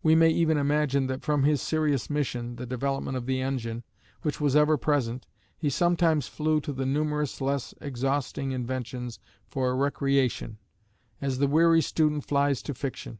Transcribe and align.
We 0.00 0.14
may 0.14 0.28
even 0.30 0.58
imagine 0.58 1.08
that 1.08 1.24
from 1.24 1.42
his 1.42 1.60
serious 1.60 2.08
mission 2.08 2.54
the 2.54 2.66
development 2.66 3.16
of 3.16 3.26
the 3.26 3.40
engine 3.40 3.82
which 4.20 4.40
was 4.40 4.54
ever 4.54 4.76
present, 4.76 5.26
he 5.58 5.70
sometimes 5.70 6.28
flew 6.28 6.60
to 6.60 6.72
the 6.72 6.86
numerous 6.86 7.40
less 7.40 7.74
exhausting 7.80 8.52
inventions 8.52 9.18
for 9.48 9.74
recreation, 9.76 10.58
as 11.20 11.38
the 11.40 11.48
weary 11.48 11.82
student 11.82 12.24
flies 12.24 12.62
to 12.62 12.74
fiction. 12.74 13.18